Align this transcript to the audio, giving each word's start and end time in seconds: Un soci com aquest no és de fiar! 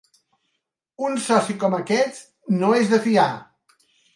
Un 1.09 1.19
soci 1.27 1.57
com 1.65 1.77
aquest 1.81 2.21
no 2.63 2.73
és 2.81 2.91
de 2.95 3.01
fiar! 3.05 3.29